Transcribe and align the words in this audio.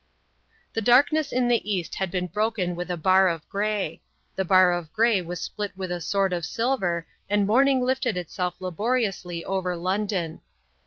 The 0.73 0.81
darkness 0.81 1.31
in 1.31 1.47
the 1.47 1.61
east 1.71 1.93
had 1.93 2.09
been 2.09 2.25
broken 2.25 2.75
with 2.75 2.89
a 2.89 2.97
bar 2.97 3.27
of 3.29 3.47
grey; 3.49 4.01
the 4.35 4.43
bar 4.43 4.71
of 4.71 4.91
grey 4.91 5.21
was 5.21 5.39
split 5.39 5.73
with 5.77 5.91
a 5.91 6.01
sword 6.01 6.33
of 6.33 6.43
silver 6.43 7.05
and 7.29 7.45
morning 7.45 7.81
lifted 7.85 8.17
itself 8.17 8.55
laboriously 8.59 9.45
over 9.45 9.77
London. 9.77 10.41